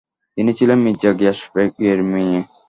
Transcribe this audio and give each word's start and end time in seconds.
তিনি 0.37 0.51
ছিলেন 0.57 0.77
মির্জা 0.85 1.11
গিয়াস 1.19 1.39
বেগের 1.53 1.99
মেয়ে। 2.11 2.39